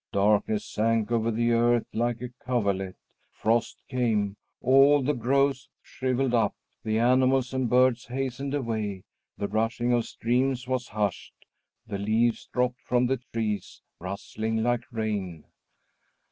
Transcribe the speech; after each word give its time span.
Darkness 0.13 0.65
sank 0.65 1.11
over 1.11 1.29
the 1.29 1.51
earth, 1.51 1.85
like 1.93 2.23
a 2.23 2.29
coverlet; 2.43 2.95
frost 3.29 3.83
came, 3.87 4.35
all 4.59 5.03
the 5.03 5.13
growths 5.13 5.69
shrivelled 5.83 6.33
up; 6.33 6.55
the 6.83 6.97
animals 6.97 7.53
and 7.53 7.69
birds 7.69 8.05
hastened 8.07 8.55
away; 8.55 9.03
the 9.37 9.47
rushing 9.47 9.93
of 9.93 10.05
streams 10.05 10.67
was 10.67 10.87
hushed; 10.87 11.45
the 11.85 11.99
leaves 11.99 12.49
dropped 12.51 12.81
from 12.81 13.05
the 13.05 13.17
trees, 13.31 13.83
rustling 13.99 14.63
like 14.63 14.91
rain. 14.91 15.43